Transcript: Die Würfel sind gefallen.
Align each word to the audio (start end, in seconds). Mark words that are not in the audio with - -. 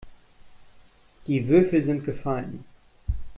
Die 1.27 1.47
Würfel 1.47 1.83
sind 1.83 2.05
gefallen. 2.05 2.65